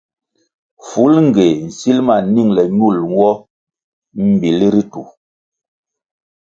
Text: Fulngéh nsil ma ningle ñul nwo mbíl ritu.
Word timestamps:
Fulngéh 0.87 1.55
nsil 1.67 1.97
ma 2.07 2.15
ningle 2.33 2.63
ñul 2.77 2.97
nwo 3.09 3.31
mbíl 4.31 4.57
ritu. 4.73 5.01